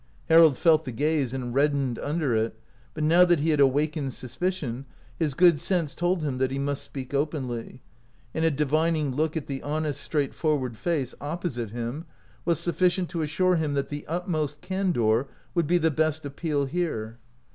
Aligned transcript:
Harold 0.29 0.57
felt 0.57 0.83
the 0.83 0.91
gaze, 0.91 1.31
and 1.31 1.53
red 1.53 1.73
dened 1.73 1.99
under 2.01 2.35
it; 2.35 2.57
but 2.95 3.03
now 3.03 3.23
that 3.23 3.39
he 3.41 3.51
had 3.51 3.59
awak 3.59 3.91
ened 3.93 4.11
suspicion, 4.11 4.87
his 5.19 5.35
good 5.35 5.59
sense 5.59 5.93
told 5.93 6.23
him 6.23 6.39
that 6.39 6.49
he 6.49 6.57
must 6.57 6.81
speak 6.81 7.13
openly, 7.13 7.83
and 8.33 8.43
a 8.43 8.49
divining 8.49 9.13
look 9.15 9.37
at 9.37 9.45
the 9.45 9.61
honest, 9.61 10.01
straightforward 10.01 10.75
face 10.75 11.13
opposite 11.21 11.71
191 11.71 11.85
OUT 11.85 12.01
OF 12.01 12.07
BOHEMIA 12.07 12.07
him 12.07 12.45
was 12.45 12.59
sufficient 12.59 13.09
to 13.09 13.21
assure 13.21 13.57
him 13.57 13.75
that 13.75 13.89
the 13.89 14.07
utmost 14.07 14.61
candor 14.61 15.27
would 15.53 15.67
be 15.67 15.77
the 15.77 15.91
best 15.91 16.25
appeal 16.25 16.65
here. 16.65 17.19